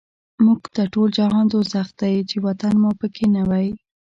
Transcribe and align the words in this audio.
موږ 0.45 0.61
ته 0.73 0.81
ټول 0.93 1.09
جهان 1.17 1.45
دوزخ 1.51 1.87
دی، 1.99 2.13
چی 2.29 2.37
وطن 2.45 2.73
مو 2.81 2.91
په 2.99 3.07
کی 3.15 3.25
نه 3.35 3.43
وی 3.49 3.67